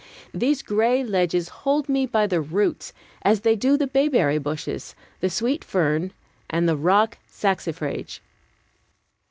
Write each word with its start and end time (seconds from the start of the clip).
These 0.33 0.63
gray 0.63 1.03
ledges 1.03 1.49
hold 1.61 1.87
me 1.87 2.07
by 2.07 2.25
the 2.25 2.41
roots, 2.41 2.91
as 3.21 3.41
they 3.41 3.55
do 3.55 3.77
the 3.77 3.85
bayberry 3.85 4.39
bushes, 4.39 4.95
the 5.19 5.29
sweet 5.29 5.63
fern, 5.63 6.11
and 6.49 6.67
the 6.67 6.75
rock 6.75 7.19
saxifrage. 7.29 8.19